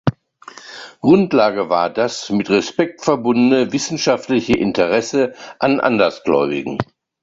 [1.01, 6.79] Grundlage war das mit Respekt verbundene wissenschaftliche Interesse an Andersgläubigen.